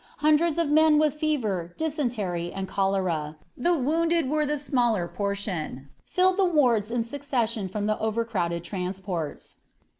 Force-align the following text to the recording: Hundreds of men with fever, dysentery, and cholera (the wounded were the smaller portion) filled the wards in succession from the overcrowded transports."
Hundreds 0.17 0.57
of 0.57 0.67
men 0.71 0.97
with 0.97 1.13
fever, 1.13 1.75
dysentery, 1.77 2.51
and 2.51 2.67
cholera 2.67 3.35
(the 3.55 3.75
wounded 3.75 4.27
were 4.27 4.47
the 4.47 4.57
smaller 4.57 5.07
portion) 5.07 5.89
filled 6.07 6.37
the 6.37 6.43
wards 6.43 6.89
in 6.89 7.03
succession 7.03 7.67
from 7.67 7.85
the 7.85 7.99
overcrowded 7.99 8.63
transports." 8.63 9.57